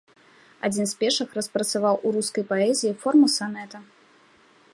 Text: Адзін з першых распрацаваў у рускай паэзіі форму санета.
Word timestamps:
Адзін 0.69 0.85
з 0.91 0.95
першых 1.03 1.29
распрацаваў 1.39 1.95
у 2.07 2.17
рускай 2.17 2.43
паэзіі 2.53 2.99
форму 3.05 3.27
санета. 3.39 3.77